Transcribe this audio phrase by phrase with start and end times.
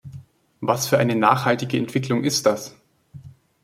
[0.61, 2.75] Was für eine nachhaltige Entwicklung ist das?